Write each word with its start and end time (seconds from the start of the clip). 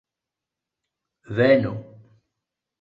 Venu! 1.37 1.73